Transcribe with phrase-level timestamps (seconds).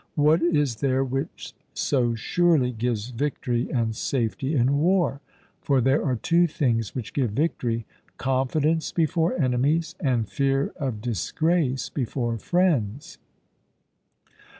[0.15, 5.21] What is there which so surely gives victory and safety in war?
[5.61, 7.85] For there are two things which give victory
[8.17, 13.19] confidence before enemies, and fear of disgrace before friends.